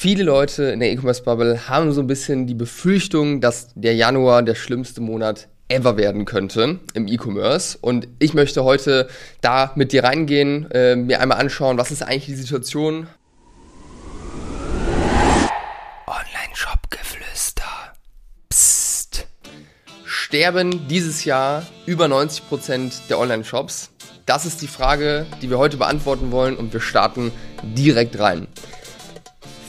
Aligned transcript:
Viele 0.00 0.22
Leute 0.22 0.62
in 0.66 0.78
der 0.78 0.92
E-Commerce-Bubble 0.92 1.68
haben 1.68 1.90
so 1.90 2.00
ein 2.00 2.06
bisschen 2.06 2.46
die 2.46 2.54
Befürchtung, 2.54 3.40
dass 3.40 3.70
der 3.74 3.96
Januar 3.96 4.44
der 4.44 4.54
schlimmste 4.54 5.00
Monat 5.00 5.48
ever 5.66 5.96
werden 5.96 6.24
könnte 6.24 6.78
im 6.94 7.08
E-Commerce. 7.08 7.76
Und 7.80 8.06
ich 8.20 8.32
möchte 8.32 8.62
heute 8.62 9.08
da 9.40 9.72
mit 9.74 9.90
dir 9.90 10.04
reingehen, 10.04 10.70
äh, 10.70 10.94
mir 10.94 11.20
einmal 11.20 11.40
anschauen, 11.40 11.78
was 11.78 11.90
ist 11.90 12.02
eigentlich 12.02 12.26
die 12.26 12.36
Situation. 12.36 13.08
Online-Shop-Geflüster. 16.06 17.64
Psst. 18.50 19.26
Sterben 20.04 20.86
dieses 20.86 21.24
Jahr 21.24 21.66
über 21.86 22.06
90% 22.06 23.08
der 23.10 23.18
Online-Shops? 23.18 23.90
Das 24.26 24.46
ist 24.46 24.62
die 24.62 24.68
Frage, 24.68 25.26
die 25.42 25.50
wir 25.50 25.58
heute 25.58 25.76
beantworten 25.76 26.30
wollen 26.30 26.56
und 26.56 26.72
wir 26.72 26.80
starten 26.80 27.32
direkt 27.64 28.20
rein. 28.20 28.46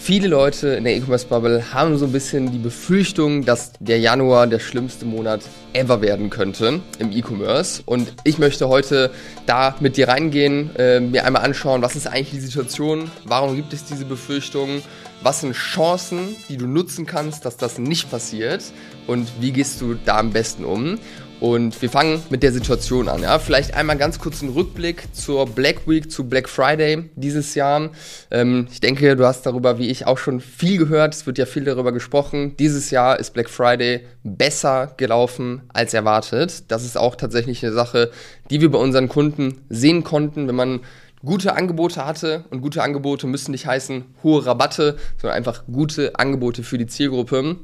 Viele 0.09 0.27
Leute 0.27 0.69
in 0.69 0.85
der 0.85 0.95
E-Commerce-Bubble 0.95 1.71
haben 1.71 1.99
so 1.99 2.05
ein 2.05 2.11
bisschen 2.11 2.51
die 2.51 2.57
Befürchtung, 2.57 3.45
dass 3.45 3.73
der 3.79 3.99
Januar 3.99 4.47
der 4.47 4.57
schlimmste 4.57 5.05
Monat 5.05 5.41
ever 5.73 6.01
werden 6.01 6.31
könnte 6.31 6.81
im 6.97 7.11
E-Commerce. 7.11 7.83
Und 7.85 8.11
ich 8.23 8.39
möchte 8.39 8.69
heute 8.69 9.11
da 9.45 9.75
mit 9.81 9.97
dir 9.97 10.07
reingehen, 10.07 10.75
äh, 10.77 10.99
mir 10.99 11.25
einmal 11.25 11.43
anschauen, 11.43 11.83
was 11.83 11.95
ist 11.95 12.07
eigentlich 12.07 12.31
die 12.31 12.39
Situation, 12.39 13.11
warum 13.25 13.55
gibt 13.55 13.71
es 13.71 13.85
diese 13.85 14.03
Befürchtungen, 14.03 14.81
was 15.21 15.41
sind 15.41 15.53
Chancen, 15.53 16.35
die 16.49 16.57
du 16.57 16.65
nutzen 16.65 17.05
kannst, 17.05 17.45
dass 17.45 17.57
das 17.57 17.77
nicht 17.77 18.09
passiert 18.09 18.63
und 19.05 19.31
wie 19.39 19.51
gehst 19.51 19.79
du 19.79 19.93
da 19.93 20.17
am 20.17 20.31
besten 20.31 20.65
um. 20.65 20.97
Und 21.39 21.81
wir 21.81 21.89
fangen 21.89 22.21
mit 22.29 22.43
der 22.43 22.51
Situation 22.51 23.07
an. 23.07 23.21
Ja? 23.21 23.39
Vielleicht 23.39 23.73
einmal 23.73 23.97
ganz 23.97 24.19
kurz 24.19 24.41
einen 24.41 24.51
Rückblick 24.51 25.07
zur 25.13 25.45
Black 25.45 25.87
Week, 25.87 26.11
zu 26.11 26.27
Black 26.27 26.49
Friday 26.49 27.09
dieses 27.15 27.55
Jahr. 27.55 27.91
Ähm, 28.29 28.67
ich 28.71 28.81
denke, 28.81 29.15
du 29.15 29.25
hast 29.25 29.45
darüber, 29.45 29.77
wie 29.77 29.87
ich, 29.87 30.05
auch 30.05 30.17
schon 30.17 30.41
viel 30.41 30.77
gehört. 30.77 31.15
Es 31.15 31.25
wird 31.25 31.37
ja 31.37 31.45
viel 31.45 31.63
darüber 31.63 31.93
gesprochen. 31.93 32.57
Dieses 32.57 32.91
Jahr 32.91 33.19
ist 33.19 33.33
Black 33.33 33.49
Friday 33.49 34.01
besser 34.23 34.93
gelaufen 34.97 35.61
als 35.69 35.93
erwartet. 35.93 36.69
Das 36.69 36.83
ist 36.83 36.97
auch 36.97 37.15
tatsächlich 37.15 37.63
eine 37.65 37.73
Sache, 37.73 38.11
die 38.49 38.59
wir 38.59 38.69
bei 38.69 38.79
unseren 38.79 39.07
Kunden 39.07 39.61
sehen 39.69 40.03
konnten, 40.03 40.47
wenn 40.47 40.55
man 40.55 40.81
gute 41.23 41.55
Angebote 41.55 42.05
hatte. 42.05 42.43
Und 42.49 42.61
gute 42.61 42.83
Angebote 42.83 43.27
müssen 43.27 43.51
nicht 43.51 43.65
heißen 43.65 44.03
hohe 44.23 44.45
Rabatte, 44.45 44.97
sondern 45.21 45.37
einfach 45.37 45.63
gute 45.71 46.17
Angebote 46.17 46.63
für 46.63 46.77
die 46.77 46.87
Zielgruppe 46.87 47.55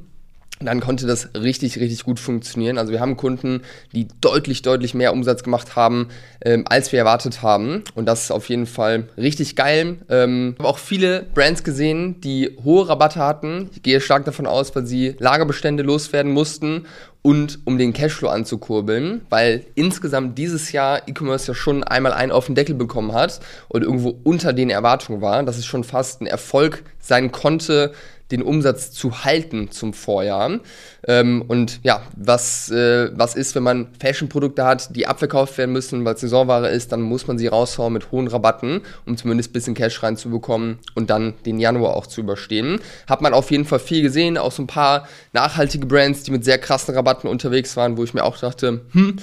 dann 0.60 0.80
konnte 0.80 1.06
das 1.06 1.30
richtig, 1.34 1.78
richtig 1.78 2.04
gut 2.04 2.18
funktionieren. 2.18 2.78
Also 2.78 2.92
wir 2.92 3.00
haben 3.00 3.16
Kunden, 3.16 3.62
die 3.92 4.08
deutlich, 4.20 4.62
deutlich 4.62 4.94
mehr 4.94 5.12
Umsatz 5.12 5.42
gemacht 5.42 5.76
haben, 5.76 6.08
ähm, 6.42 6.64
als 6.66 6.92
wir 6.92 6.98
erwartet 6.98 7.42
haben. 7.42 7.84
Und 7.94 8.06
das 8.06 8.24
ist 8.24 8.30
auf 8.30 8.48
jeden 8.48 8.66
Fall 8.66 9.08
richtig 9.18 9.54
geil. 9.54 9.98
Ähm, 10.08 10.54
ich 10.54 10.58
habe 10.58 10.68
auch 10.68 10.78
viele 10.78 11.26
Brands 11.34 11.62
gesehen, 11.62 12.20
die 12.22 12.56
hohe 12.64 12.88
Rabatte 12.88 13.20
hatten. 13.20 13.68
Ich 13.74 13.82
gehe 13.82 14.00
stark 14.00 14.24
davon 14.24 14.46
aus, 14.46 14.74
weil 14.74 14.86
sie 14.86 15.14
Lagerbestände 15.18 15.82
loswerden 15.82 16.32
mussten 16.32 16.86
und 17.26 17.58
um 17.64 17.76
den 17.76 17.92
Cashflow 17.92 18.28
anzukurbeln, 18.28 19.22
weil 19.30 19.66
insgesamt 19.74 20.38
dieses 20.38 20.70
Jahr 20.70 21.08
E-Commerce 21.08 21.48
ja 21.48 21.54
schon 21.54 21.82
einmal 21.82 22.12
einen 22.12 22.30
auf 22.30 22.46
den 22.46 22.54
Deckel 22.54 22.76
bekommen 22.76 23.14
hat 23.14 23.40
und 23.68 23.82
irgendwo 23.82 24.16
unter 24.22 24.52
den 24.52 24.70
Erwartungen 24.70 25.20
war, 25.20 25.42
dass 25.42 25.58
es 25.58 25.66
schon 25.66 25.82
fast 25.82 26.20
ein 26.20 26.28
Erfolg 26.28 26.84
sein 27.00 27.32
konnte, 27.32 27.92
den 28.30 28.42
Umsatz 28.42 28.90
zu 28.90 29.24
halten 29.24 29.70
zum 29.70 29.92
Vorjahr. 29.92 30.60
Ähm, 31.06 31.44
und 31.46 31.80
ja, 31.82 32.02
was, 32.16 32.70
äh, 32.70 33.10
was 33.14 33.34
ist, 33.36 33.54
wenn 33.54 33.62
man 33.62 33.88
Fashion-Produkte 34.00 34.64
hat, 34.64 34.94
die 34.96 35.06
abverkauft 35.06 35.56
werden 35.58 35.72
müssen, 35.72 36.04
weil 36.04 36.14
es 36.14 36.20
Saisonware 36.20 36.68
ist, 36.68 36.92
dann 36.92 37.02
muss 37.02 37.26
man 37.26 37.38
sie 37.38 37.46
raushauen 37.46 37.92
mit 37.92 38.10
hohen 38.10 38.26
Rabatten, 38.26 38.80
um 39.06 39.16
zumindest 39.16 39.50
ein 39.50 39.52
bisschen 39.52 39.74
Cash 39.74 40.02
reinzubekommen 40.02 40.78
und 40.94 41.10
dann 41.10 41.34
den 41.44 41.60
Januar 41.60 41.94
auch 41.94 42.06
zu 42.06 42.20
überstehen. 42.20 42.80
Hat 43.06 43.22
man 43.22 43.32
auf 43.32 43.50
jeden 43.50 43.64
Fall 43.64 43.78
viel 43.78 44.02
gesehen, 44.02 44.38
auch 44.38 44.52
so 44.52 44.62
ein 44.62 44.66
paar 44.66 45.08
nachhaltige 45.32 45.86
Brands, 45.86 46.24
die 46.24 46.32
mit 46.32 46.44
sehr 46.44 46.58
krassen 46.58 46.94
Rabatten 46.94 47.28
unterwegs 47.28 47.76
waren, 47.76 47.96
wo 47.96 48.04
ich 48.04 48.14
mir 48.14 48.24
auch 48.24 48.38
dachte, 48.38 48.80
hm, 48.90 49.16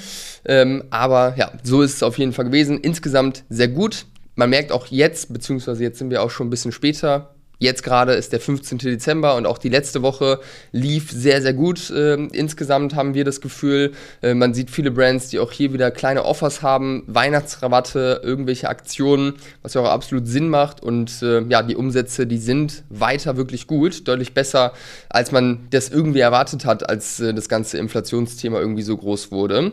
ähm, 0.45 0.83
aber 0.89 1.35
ja, 1.37 1.51
so 1.63 1.81
ist 1.81 1.95
es 1.95 2.03
auf 2.03 2.17
jeden 2.17 2.33
Fall 2.33 2.45
gewesen. 2.45 2.79
Insgesamt 2.79 3.43
sehr 3.49 3.67
gut. 3.67 4.05
Man 4.35 4.49
merkt 4.49 4.71
auch 4.71 4.87
jetzt, 4.87 5.31
beziehungsweise 5.31 5.83
jetzt 5.83 5.99
sind 5.99 6.09
wir 6.09 6.23
auch 6.23 6.31
schon 6.31 6.47
ein 6.47 6.49
bisschen 6.49 6.71
später, 6.71 7.32
Jetzt 7.63 7.81
gerade 7.81 8.11
ist 8.11 8.33
der 8.33 8.41
15. 8.41 8.79
Dezember 8.79 9.37
und 9.37 9.45
auch 9.45 9.57
die 9.57 9.69
letzte 9.69 10.01
Woche 10.01 10.41
lief 10.73 11.11
sehr, 11.11 11.41
sehr 11.41 11.53
gut. 11.53 11.89
Äh, 11.91 12.15
insgesamt 12.15 12.93
haben 12.93 13.13
wir 13.13 13.23
das 13.23 13.39
Gefühl, 13.39 13.93
äh, 14.21 14.33
man 14.33 14.53
sieht 14.53 14.69
viele 14.69 14.91
Brands, 14.91 15.29
die 15.29 15.39
auch 15.39 15.49
hier 15.49 15.71
wieder 15.71 15.89
kleine 15.89 16.25
Offers 16.25 16.61
haben, 16.61 17.03
Weihnachtsrabatte, 17.07 18.19
irgendwelche 18.21 18.67
Aktionen, 18.67 19.35
was 19.61 19.75
ja 19.75 19.81
auch 19.81 19.89
absolut 19.89 20.27
Sinn 20.27 20.49
macht. 20.49 20.83
Und 20.83 21.21
äh, 21.21 21.39
ja, 21.43 21.63
die 21.63 21.77
Umsätze, 21.77 22.27
die 22.27 22.37
sind 22.37 22.83
weiter 22.89 23.37
wirklich 23.37 23.65
gut, 23.65 24.09
deutlich 24.09 24.33
besser, 24.33 24.73
als 25.07 25.31
man 25.31 25.65
das 25.69 25.87
irgendwie 25.87 26.19
erwartet 26.19 26.65
hat, 26.65 26.89
als 26.89 27.21
äh, 27.21 27.33
das 27.33 27.47
ganze 27.47 27.77
Inflationsthema 27.77 28.59
irgendwie 28.59 28.83
so 28.83 28.97
groß 28.97 29.31
wurde. 29.31 29.71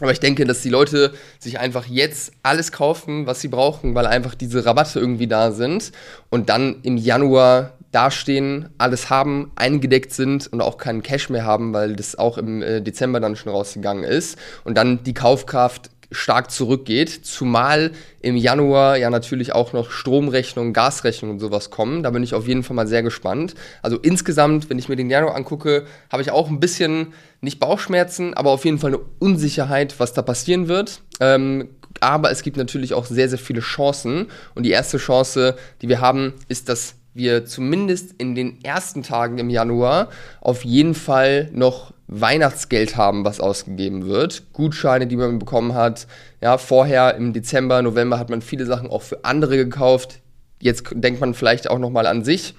Aber 0.00 0.12
ich 0.12 0.20
denke, 0.20 0.44
dass 0.44 0.62
die 0.62 0.70
Leute 0.70 1.12
sich 1.38 1.58
einfach 1.58 1.86
jetzt 1.86 2.32
alles 2.42 2.72
kaufen, 2.72 3.26
was 3.26 3.40
sie 3.40 3.48
brauchen, 3.48 3.94
weil 3.94 4.06
einfach 4.06 4.34
diese 4.34 4.64
Rabatte 4.64 5.00
irgendwie 5.00 5.26
da 5.26 5.50
sind 5.50 5.92
und 6.30 6.48
dann 6.48 6.76
im 6.82 6.96
Januar 6.96 7.74
dastehen, 7.90 8.68
alles 8.78 9.08
haben, 9.08 9.50
eingedeckt 9.56 10.12
sind 10.12 10.46
und 10.46 10.60
auch 10.60 10.76
keinen 10.76 11.02
Cash 11.02 11.30
mehr 11.30 11.44
haben, 11.44 11.72
weil 11.72 11.96
das 11.96 12.18
auch 12.18 12.36
im 12.36 12.62
äh, 12.62 12.82
Dezember 12.82 13.18
dann 13.18 13.34
schon 13.34 13.50
rausgegangen 13.50 14.04
ist 14.04 14.38
und 14.64 14.76
dann 14.76 15.02
die 15.04 15.14
Kaufkraft 15.14 15.90
stark 16.10 16.50
zurückgeht, 16.50 17.10
zumal 17.26 17.92
im 18.20 18.36
Januar 18.36 18.96
ja 18.96 19.10
natürlich 19.10 19.52
auch 19.52 19.72
noch 19.72 19.90
Stromrechnung, 19.90 20.72
Gasrechnung 20.72 21.32
und 21.32 21.38
sowas 21.38 21.70
kommen. 21.70 22.02
Da 22.02 22.10
bin 22.10 22.22
ich 22.22 22.34
auf 22.34 22.48
jeden 22.48 22.62
Fall 22.62 22.74
mal 22.74 22.86
sehr 22.86 23.02
gespannt. 23.02 23.54
Also 23.82 23.98
insgesamt, 23.98 24.70
wenn 24.70 24.78
ich 24.78 24.88
mir 24.88 24.96
den 24.96 25.10
Januar 25.10 25.34
angucke, 25.34 25.86
habe 26.10 26.22
ich 26.22 26.30
auch 26.30 26.48
ein 26.48 26.60
bisschen, 26.60 27.12
nicht 27.40 27.60
Bauchschmerzen, 27.60 28.34
aber 28.34 28.50
auf 28.50 28.64
jeden 28.64 28.78
Fall 28.78 28.94
eine 28.94 29.02
Unsicherheit, 29.18 30.00
was 30.00 30.14
da 30.14 30.22
passieren 30.22 30.68
wird. 30.68 31.02
Ähm, 31.20 31.68
aber 32.00 32.30
es 32.30 32.42
gibt 32.42 32.56
natürlich 32.56 32.94
auch 32.94 33.06
sehr, 33.06 33.28
sehr 33.28 33.38
viele 33.38 33.60
Chancen. 33.60 34.28
Und 34.54 34.64
die 34.64 34.70
erste 34.70 34.98
Chance, 34.98 35.56
die 35.82 35.88
wir 35.88 36.00
haben, 36.00 36.34
ist, 36.48 36.68
dass 36.68 36.94
wir 37.14 37.44
zumindest 37.44 38.14
in 38.18 38.34
den 38.34 38.62
ersten 38.64 39.02
Tagen 39.02 39.38
im 39.38 39.50
Januar 39.50 40.08
auf 40.40 40.64
jeden 40.64 40.94
Fall 40.94 41.50
noch 41.52 41.92
Weihnachtsgeld 42.08 42.96
haben, 42.96 43.24
was 43.24 43.38
ausgegeben 43.38 44.06
wird. 44.06 44.52
Gutscheine, 44.54 45.06
die 45.06 45.16
man 45.16 45.38
bekommen 45.38 45.74
hat. 45.74 46.06
Ja, 46.40 46.56
vorher 46.58 47.14
im 47.14 47.34
Dezember, 47.34 47.82
November 47.82 48.18
hat 48.18 48.30
man 48.30 48.40
viele 48.42 48.66
Sachen 48.66 48.88
auch 48.90 49.02
für 49.02 49.24
andere 49.24 49.56
gekauft. 49.56 50.20
Jetzt 50.60 50.84
denkt 50.92 51.20
man 51.20 51.34
vielleicht 51.34 51.70
auch 51.70 51.78
nochmal 51.78 52.06
an 52.06 52.24
sich. 52.24 52.54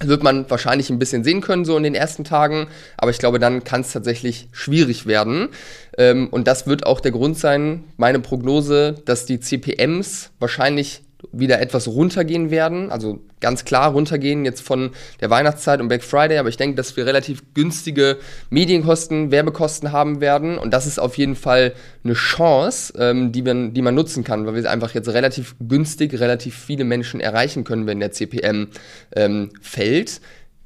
Wird 0.00 0.22
man 0.22 0.50
wahrscheinlich 0.50 0.90
ein 0.90 0.98
bisschen 0.98 1.24
sehen 1.24 1.40
können, 1.40 1.64
so 1.64 1.76
in 1.76 1.82
den 1.82 1.94
ersten 1.94 2.24
Tagen. 2.24 2.66
Aber 2.98 3.10
ich 3.10 3.18
glaube, 3.18 3.38
dann 3.38 3.64
kann 3.64 3.80
es 3.80 3.92
tatsächlich 3.92 4.48
schwierig 4.52 5.06
werden. 5.06 5.48
Ähm, 5.96 6.28
und 6.30 6.46
das 6.46 6.66
wird 6.66 6.84
auch 6.84 7.00
der 7.00 7.12
Grund 7.12 7.38
sein, 7.38 7.84
meine 7.96 8.20
Prognose, 8.20 8.96
dass 9.06 9.24
die 9.24 9.40
CPMs 9.40 10.30
wahrscheinlich 10.40 11.03
wieder 11.32 11.60
etwas 11.60 11.88
runtergehen 11.88 12.50
werden. 12.50 12.90
Also 12.90 13.20
ganz 13.40 13.64
klar 13.64 13.92
runtergehen 13.92 14.44
jetzt 14.44 14.62
von 14.62 14.90
der 15.20 15.30
Weihnachtszeit 15.30 15.80
und 15.80 15.88
Black 15.88 16.02
Friday. 16.02 16.38
Aber 16.38 16.48
ich 16.48 16.56
denke, 16.56 16.76
dass 16.76 16.96
wir 16.96 17.06
relativ 17.06 17.42
günstige 17.54 18.18
Medienkosten, 18.50 19.30
Werbekosten 19.30 19.92
haben 19.92 20.20
werden. 20.20 20.58
Und 20.58 20.72
das 20.72 20.86
ist 20.86 20.98
auf 20.98 21.18
jeden 21.18 21.36
Fall 21.36 21.74
eine 22.02 22.14
Chance, 22.14 22.94
ähm, 22.98 23.32
die, 23.32 23.42
man, 23.42 23.74
die 23.74 23.82
man 23.82 23.94
nutzen 23.94 24.24
kann, 24.24 24.46
weil 24.46 24.54
wir 24.54 24.70
einfach 24.70 24.94
jetzt 24.94 25.08
relativ 25.08 25.54
günstig 25.60 26.14
relativ 26.20 26.56
viele 26.56 26.84
Menschen 26.84 27.20
erreichen 27.20 27.64
können, 27.64 27.86
wenn 27.86 28.00
der 28.00 28.12
CPM 28.12 28.68
ähm, 29.14 29.50
fällt. 29.60 30.20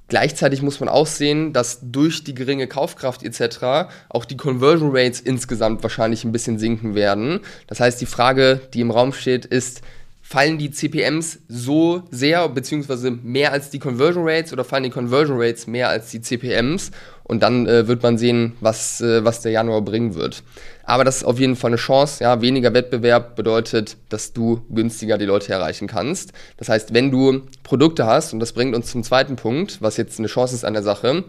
Gleichzeitig 0.08 0.62
muss 0.62 0.80
man 0.80 0.88
auch 0.88 1.06
sehen, 1.06 1.52
dass 1.52 1.80
durch 1.82 2.24
die 2.24 2.34
geringe 2.34 2.66
Kaufkraft 2.66 3.22
etc. 3.22 3.91
auch 4.08 4.24
die 4.24 4.38
Conversion 4.38 4.91
Rates 4.91 5.20
insgesamt 5.20 5.82
wahrscheinlich 5.82 6.24
ein 6.24 6.32
bisschen 6.32 6.58
sinken 6.58 6.94
werden. 6.94 7.41
Das 7.66 7.80
heißt, 7.80 8.00
die 8.00 8.06
Frage, 8.06 8.60
die 8.72 8.80
im 8.80 8.91
Raum 8.91 9.12
steht, 9.12 9.44
ist, 9.44 9.82
fallen 10.28 10.59
die 10.59 10.71
CPMs 10.71 11.39
so 11.49 12.03
sehr, 12.11 12.47
beziehungsweise 12.50 13.11
mehr 13.11 13.50
als 13.50 13.71
die 13.71 13.78
Conversion 13.78 14.28
Rates 14.28 14.53
oder 14.53 14.62
fallen 14.62 14.83
die 14.83 14.91
Conversion 14.91 15.41
Rates 15.41 15.66
mehr 15.66 15.89
als 15.89 16.10
die 16.10 16.21
CPMs? 16.21 16.91
Und 17.25 17.42
dann 17.42 17.66
äh, 17.66 17.89
wird 17.89 18.03
man 18.03 18.19
sehen, 18.19 18.53
was, 18.60 19.01
äh, 19.01 19.25
was 19.25 19.41
der 19.41 19.53
Januar 19.53 19.80
bringen 19.80 20.15
wird. 20.15 20.42
Aber 20.84 21.04
das 21.04 21.19
ist 21.19 21.25
auf 21.25 21.41
jeden 21.41 21.57
Fall 21.57 21.71
eine 21.71 21.78
Chance. 21.78 22.22
Ja, 22.22 22.42
weniger 22.42 22.75
Wettbewerb 22.75 23.36
bedeutet, 23.36 23.97
dass 24.10 24.34
du 24.34 24.60
günstiger 24.69 25.16
die 25.16 25.25
Leute 25.25 25.51
erreichen 25.51 25.86
kannst. 25.86 26.33
Das 26.59 26.69
heißt, 26.69 26.92
wenn 26.92 27.10
du 27.10 27.47
Produkte 27.63 28.04
hast, 28.04 28.34
und 28.34 28.41
das 28.41 28.53
bringt 28.53 28.77
uns 28.77 28.91
zum 28.91 29.03
zweiten 29.04 29.36
Punkt, 29.36 29.81
was 29.81 29.97
jetzt 29.97 30.19
eine 30.19 30.28
Chance 30.28 30.54
ist 30.54 30.65
an 30.65 30.74
der 30.74 30.83
Sache, 30.83 31.24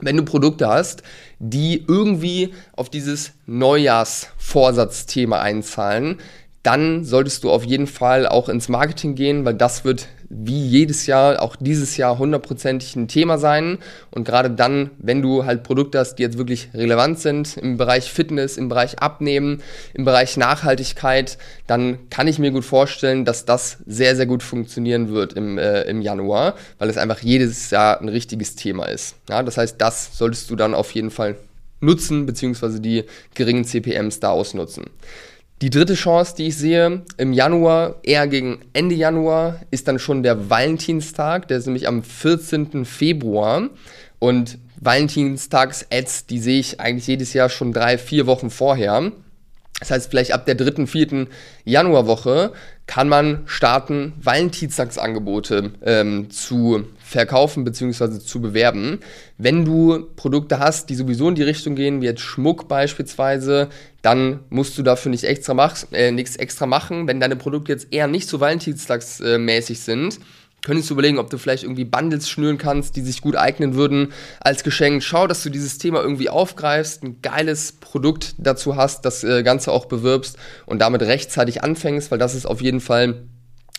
wenn 0.00 0.16
du 0.18 0.24
Produkte 0.24 0.68
hast, 0.68 1.02
die 1.38 1.84
irgendwie 1.88 2.52
auf 2.72 2.90
dieses 2.90 3.32
Neujahrsvorsatzthema 3.46 5.40
einzahlen, 5.40 6.18
dann 6.64 7.04
solltest 7.04 7.44
du 7.44 7.50
auf 7.50 7.62
jeden 7.62 7.86
Fall 7.86 8.26
auch 8.26 8.48
ins 8.48 8.68
Marketing 8.68 9.14
gehen, 9.14 9.44
weil 9.44 9.54
das 9.54 9.84
wird 9.84 10.08
wie 10.30 10.66
jedes 10.66 11.06
Jahr, 11.06 11.40
auch 11.42 11.56
dieses 11.56 11.96
Jahr 11.98 12.18
hundertprozentig 12.18 12.96
ein 12.96 13.06
Thema 13.06 13.38
sein. 13.38 13.78
Und 14.10 14.24
gerade 14.24 14.50
dann, 14.50 14.90
wenn 14.98 15.20
du 15.20 15.44
halt 15.44 15.62
Produkte 15.62 15.98
hast, 15.98 16.16
die 16.16 16.22
jetzt 16.22 16.38
wirklich 16.38 16.70
relevant 16.72 17.18
sind 17.18 17.58
im 17.58 17.76
Bereich 17.76 18.10
Fitness, 18.10 18.56
im 18.56 18.70
Bereich 18.70 18.98
Abnehmen, 18.98 19.62
im 19.92 20.06
Bereich 20.06 20.38
Nachhaltigkeit, 20.38 21.36
dann 21.66 22.08
kann 22.08 22.28
ich 22.28 22.38
mir 22.38 22.50
gut 22.50 22.64
vorstellen, 22.64 23.26
dass 23.26 23.44
das 23.44 23.78
sehr, 23.86 24.16
sehr 24.16 24.26
gut 24.26 24.42
funktionieren 24.42 25.10
wird 25.10 25.34
im, 25.34 25.58
äh, 25.58 25.82
im 25.82 26.00
Januar, 26.00 26.54
weil 26.78 26.88
es 26.88 26.96
einfach 26.96 27.20
jedes 27.20 27.70
Jahr 27.70 28.00
ein 28.00 28.08
richtiges 28.08 28.56
Thema 28.56 28.86
ist. 28.86 29.16
Ja, 29.28 29.42
das 29.42 29.58
heißt, 29.58 29.78
das 29.78 30.16
solltest 30.16 30.50
du 30.50 30.56
dann 30.56 30.74
auf 30.74 30.92
jeden 30.92 31.10
Fall 31.10 31.36
nutzen, 31.80 32.24
beziehungsweise 32.24 32.80
die 32.80 33.04
geringen 33.34 33.64
CPMs 33.64 34.18
da 34.20 34.30
ausnutzen. 34.30 34.84
Die 35.62 35.70
dritte 35.70 35.94
Chance, 35.94 36.34
die 36.36 36.48
ich 36.48 36.56
sehe, 36.56 37.02
im 37.16 37.32
Januar, 37.32 37.96
eher 38.02 38.26
gegen 38.26 38.60
Ende 38.72 38.94
Januar, 38.94 39.60
ist 39.70 39.86
dann 39.88 39.98
schon 39.98 40.22
der 40.22 40.50
Valentinstag. 40.50 41.48
Der 41.48 41.58
ist 41.58 41.66
nämlich 41.66 41.86
am 41.86 42.02
14. 42.02 42.84
Februar. 42.84 43.70
Und 44.18 44.58
Valentinstags-Ads, 44.80 46.26
die 46.26 46.38
sehe 46.38 46.60
ich 46.60 46.80
eigentlich 46.80 47.06
jedes 47.06 47.32
Jahr 47.32 47.48
schon 47.48 47.72
drei, 47.72 47.98
vier 47.98 48.26
Wochen 48.26 48.50
vorher. 48.50 49.12
Das 49.80 49.90
heißt, 49.90 50.10
vielleicht 50.10 50.32
ab 50.32 50.46
der 50.46 50.54
dritten, 50.54 50.86
vierten 50.86 51.28
Januarwoche 51.64 52.52
kann 52.86 53.08
man 53.08 53.42
starten, 53.46 54.12
Valentinstagsangebote 54.20 55.72
ähm, 55.84 56.30
zu 56.30 56.84
verkaufen 57.14 57.64
bzw. 57.64 58.18
zu 58.18 58.40
bewerben. 58.40 59.00
Wenn 59.38 59.64
du 59.64 60.06
Produkte 60.16 60.58
hast, 60.58 60.90
die 60.90 60.94
sowieso 60.94 61.28
in 61.28 61.34
die 61.34 61.42
Richtung 61.42 61.74
gehen, 61.74 62.00
wie 62.00 62.06
jetzt 62.06 62.20
Schmuck 62.20 62.68
beispielsweise, 62.68 63.68
dann 64.02 64.40
musst 64.50 64.76
du 64.76 64.82
dafür 64.82 65.10
nicht 65.10 65.24
extra 65.24 65.54
mach, 65.54 65.76
äh, 65.92 66.10
nichts 66.10 66.36
extra 66.36 66.66
machen. 66.66 67.08
Wenn 67.08 67.20
deine 67.20 67.36
Produkte 67.36 67.72
jetzt 67.72 67.88
eher 67.90 68.06
nicht 68.06 68.28
so 68.28 68.40
valentinstagsmäßig 68.40 69.80
sind, 69.80 70.18
könntest 70.64 70.90
du 70.90 70.94
überlegen, 70.94 71.18
ob 71.18 71.30
du 71.30 71.38
vielleicht 71.38 71.62
irgendwie 71.62 71.84
Bundles 71.84 72.28
schnüren 72.28 72.58
kannst, 72.58 72.96
die 72.96 73.02
sich 73.02 73.20
gut 73.20 73.36
eignen 73.36 73.74
würden 73.74 74.12
als 74.40 74.64
Geschenk. 74.64 75.02
Schau, 75.02 75.26
dass 75.26 75.42
du 75.42 75.50
dieses 75.50 75.78
Thema 75.78 76.00
irgendwie 76.00 76.30
aufgreifst, 76.30 77.02
ein 77.02 77.20
geiles 77.22 77.72
Produkt 77.72 78.34
dazu 78.38 78.74
hast, 78.74 79.04
das 79.04 79.22
äh, 79.22 79.42
Ganze 79.42 79.70
auch 79.70 79.84
bewirbst 79.84 80.36
und 80.66 80.80
damit 80.80 81.02
rechtzeitig 81.02 81.62
anfängst, 81.62 82.10
weil 82.10 82.18
das 82.18 82.34
ist 82.34 82.46
auf 82.46 82.60
jeden 82.60 82.80
Fall 82.80 83.24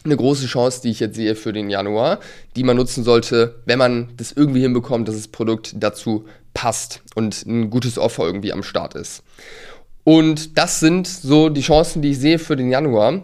eine 0.05 0.17
große 0.17 0.47
Chance, 0.47 0.81
die 0.83 0.91
ich 0.91 0.99
jetzt 0.99 1.15
sehe 1.15 1.35
für 1.35 1.53
den 1.53 1.69
Januar, 1.69 2.19
die 2.55 2.63
man 2.63 2.77
nutzen 2.77 3.03
sollte, 3.03 3.55
wenn 3.65 3.79
man 3.79 4.09
das 4.17 4.31
irgendwie 4.31 4.61
hinbekommt, 4.61 5.07
dass 5.07 5.15
das 5.15 5.27
Produkt 5.27 5.75
dazu 5.77 6.25
passt 6.53 7.01
und 7.15 7.45
ein 7.45 7.69
gutes 7.69 7.97
Offer 7.97 8.25
irgendwie 8.25 8.53
am 8.53 8.63
Start 8.63 8.95
ist. 8.95 9.23
Und 10.03 10.57
das 10.57 10.79
sind 10.79 11.07
so 11.07 11.49
die 11.49 11.61
Chancen, 11.61 12.01
die 12.01 12.11
ich 12.11 12.19
sehe 12.19 12.39
für 12.39 12.55
den 12.55 12.69
Januar. 12.69 13.23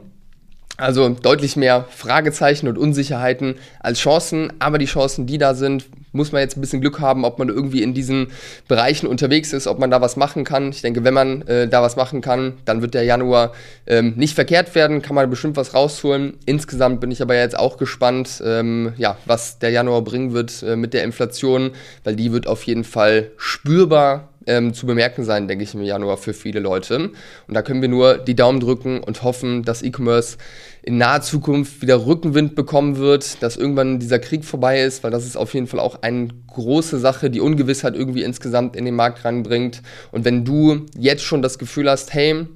Also 0.81 1.10
deutlich 1.10 1.57
mehr 1.57 1.86
Fragezeichen 1.92 2.68
und 2.68 2.75
Unsicherheiten 2.75 3.54
als 3.81 4.00
Chancen, 4.00 4.51
aber 4.57 4.80
die 4.80 4.88
Chancen, 4.88 5.28
die 5.28 5.38
da 5.38 5.54
sind, 5.54 5.86
muss 6.12 6.31
man 6.31 6.42
jetzt 6.42 6.57
ein 6.57 6.62
bisschen 6.62 6.81
Glück 6.81 7.00
haben, 7.00 7.24
ob 7.24 7.38
man 7.38 7.50
irgendwie 7.50 7.83
in 7.83 7.94
diesen 7.94 8.31
Bereichen 8.68 9.06
unterwegs 9.06 9.54
ist, 9.54 9.68
ob 9.68 9.78
man 9.78 9.92
da 9.92 10.01
was 10.01 10.18
machen 10.18 10.44
kann. 10.44 10.72
Ich 10.72 10.81
denke, 10.81 11.04
wenn 11.04 11.13
man 11.13 11.44
äh, 11.44 11.68
da 11.68 11.83
was 11.83 11.98
machen 11.98 12.22
kann, 12.22 12.54
dann 12.66 12.81
wird 12.81 12.95
der 12.95 13.04
Januar 13.04 13.51
ähm, 13.86 14.13
nicht 14.16 14.33
verkehrt 14.33 14.74
werden, 14.74 15.04
kann 15.04 15.13
man 15.13 15.30
bestimmt 15.30 15.56
was 15.56 15.75
rausholen. 15.75 16.39
Insgesamt 16.48 17.00
bin 17.00 17.12
ich 17.12 17.22
aber 17.22 17.36
jetzt 17.36 17.60
auch 17.60 17.77
gespannt, 17.77 18.42
ähm, 18.44 18.94
ja, 18.98 19.19
was 19.27 19.60
der 19.60 19.69
Januar 19.69 20.01
bringen 20.01 20.34
wird 20.34 20.63
äh, 20.63 20.75
mit 20.75 20.95
der 20.95 21.04
Inflation, 21.04 21.74
weil 22.04 22.16
die 22.16 22.31
wird 22.31 22.48
auf 22.48 22.63
jeden 22.63 22.86
Fall 22.86 23.30
spürbar 23.38 24.30
ähm, 24.48 24.74
zu 24.74 24.86
bemerken 24.86 25.24
sein, 25.24 25.48
denke 25.48 25.63
ich, 25.63 25.74
im 25.74 25.81
Januar 25.81 26.18
für 26.18 26.34
viele 26.34 26.60
Leute. 26.60 27.12
Und 27.48 27.54
da 27.54 27.62
können 27.62 27.81
wir 27.81 27.89
nur 27.89 28.18
die 28.18 28.36
Daumen 28.36 28.60
drücken 28.60 29.00
und 29.00 29.24
hoffen, 29.24 29.63
dass 29.63 29.84
E-Commerce 29.84 30.38
in 30.83 30.98
naher 30.98 31.22
Zukunft 31.22 31.81
wieder 31.81 32.06
Rückenwind 32.06 32.56
bekommen 32.56 32.98
wird, 32.98 33.42
dass 33.44 33.56
irgendwann 33.56 34.00
dieser 34.00 34.19
Krieg 34.19 34.44
vorbei 34.44 34.81
ist, 34.81 35.04
weil 35.04 35.12
das 35.12 35.25
ist 35.25 35.36
auf 35.36 35.54
jeden 35.54 35.68
Fall 35.68 35.80
auch 35.80 36.01
eine 36.01 36.30
große 36.48 37.00
Sache, 37.00 37.30
die 37.30 37.39
Ungewissheit 37.39 37.95
irgendwie 37.95 38.24
insgesamt 38.24 38.75
in 38.75 38.86
den 38.86 38.95
Markt 38.95 39.24
reinbringt. 39.24 39.81
Und 40.12 40.25
wenn 40.25 40.44
du 40.44 40.88
jetzt 40.98 41.24
schon 41.24 41.42
das 41.42 41.60
Gefühl 41.60 41.89
hast, 41.89 42.13
hey, 42.13 42.48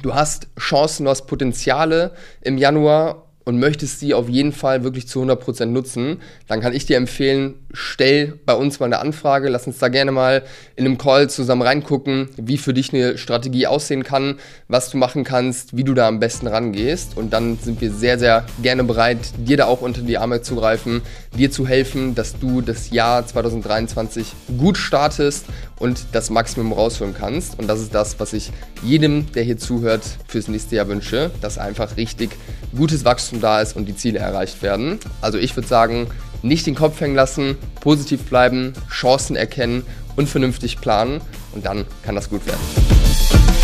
du 0.00 0.14
hast 0.14 0.48
Chancen, 0.58 1.04
du 1.04 1.10
hast 1.10 1.26
Potenziale 1.26 2.12
im 2.40 2.56
Januar 2.56 3.23
und 3.44 3.58
möchtest 3.58 4.00
sie 4.00 4.14
auf 4.14 4.28
jeden 4.28 4.52
Fall 4.52 4.84
wirklich 4.84 5.06
zu 5.06 5.22
100% 5.22 5.66
nutzen, 5.66 6.20
dann 6.48 6.60
kann 6.60 6.72
ich 6.72 6.86
dir 6.86 6.96
empfehlen, 6.96 7.54
stell 7.72 8.38
bei 8.46 8.54
uns 8.54 8.80
mal 8.80 8.86
eine 8.86 8.98
Anfrage, 8.98 9.48
lass 9.48 9.66
uns 9.66 9.78
da 9.78 9.88
gerne 9.88 10.12
mal 10.12 10.42
in 10.76 10.86
einem 10.86 10.98
Call 10.98 11.28
zusammen 11.28 11.62
reingucken, 11.62 12.30
wie 12.36 12.56
für 12.56 12.72
dich 12.72 12.92
eine 12.92 13.18
Strategie 13.18 13.66
aussehen 13.66 14.02
kann, 14.02 14.38
was 14.68 14.90
du 14.90 14.96
machen 14.96 15.24
kannst, 15.24 15.76
wie 15.76 15.84
du 15.84 15.94
da 15.94 16.08
am 16.08 16.20
besten 16.20 16.46
rangehst. 16.46 17.16
Und 17.16 17.32
dann 17.32 17.58
sind 17.58 17.80
wir 17.80 17.92
sehr, 17.92 18.18
sehr 18.18 18.46
gerne 18.62 18.84
bereit, 18.84 19.18
dir 19.36 19.56
da 19.56 19.66
auch 19.66 19.82
unter 19.82 20.02
die 20.02 20.18
Arme 20.18 20.40
zu 20.40 20.56
greifen, 20.56 21.02
dir 21.36 21.50
zu 21.50 21.66
helfen, 21.66 22.14
dass 22.14 22.38
du 22.38 22.60
das 22.60 22.90
Jahr 22.90 23.26
2023 23.26 24.32
gut 24.58 24.78
startest 24.78 25.44
und 25.78 26.06
das 26.12 26.30
Maximum 26.30 26.72
rausholen 26.72 27.14
kannst. 27.14 27.58
Und 27.58 27.68
das 27.68 27.80
ist 27.80 27.94
das, 27.94 28.18
was 28.20 28.32
ich 28.32 28.52
jedem, 28.82 29.30
der 29.32 29.42
hier 29.42 29.58
zuhört, 29.58 30.02
fürs 30.26 30.48
nächste 30.48 30.76
Jahr 30.76 30.88
wünsche, 30.88 31.30
dass 31.40 31.58
einfach 31.58 31.96
richtig 31.96 32.30
gutes 32.76 33.04
Wachstum 33.04 33.40
da 33.40 33.60
ist 33.60 33.76
und 33.76 33.86
die 33.86 33.96
Ziele 33.96 34.18
erreicht 34.18 34.62
werden. 34.62 34.98
Also 35.20 35.38
ich 35.38 35.56
würde 35.56 35.68
sagen, 35.68 36.08
nicht 36.42 36.66
den 36.66 36.74
Kopf 36.74 37.00
hängen 37.00 37.14
lassen, 37.14 37.56
positiv 37.80 38.22
bleiben, 38.24 38.74
Chancen 38.90 39.36
erkennen 39.36 39.84
und 40.16 40.28
vernünftig 40.28 40.80
planen 40.80 41.20
und 41.52 41.64
dann 41.64 41.84
kann 42.04 42.14
das 42.14 42.28
gut 42.28 42.46
werden. 42.46 43.63